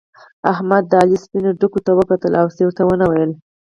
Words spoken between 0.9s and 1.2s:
علي